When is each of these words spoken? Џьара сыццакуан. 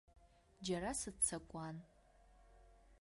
Џьара 0.65 0.91
сыццакуан. 0.99 1.77